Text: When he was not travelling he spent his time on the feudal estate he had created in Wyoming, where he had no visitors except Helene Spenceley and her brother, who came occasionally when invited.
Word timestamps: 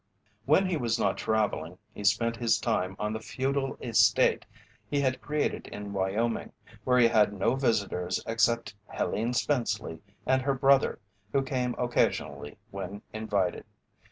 When 0.45 0.65
he 0.67 0.77
was 0.77 0.97
not 0.97 1.19
travelling 1.19 1.77
he 1.93 2.03
spent 2.03 2.37
his 2.37 2.57
time 2.57 2.95
on 2.97 3.13
the 3.13 3.19
feudal 3.19 3.75
estate 3.79 4.47
he 4.89 5.01
had 5.01 5.21
created 5.21 5.67
in 5.67 5.93
Wyoming, 5.93 6.53
where 6.85 6.97
he 6.97 7.07
had 7.09 7.31
no 7.33 7.53
visitors 7.53 8.19
except 8.25 8.73
Helene 8.89 9.33
Spenceley 9.33 9.99
and 10.25 10.41
her 10.41 10.55
brother, 10.55 10.97
who 11.33 11.43
came 11.43 11.75
occasionally 11.77 12.57
when 12.71 13.03
invited. 13.13 13.65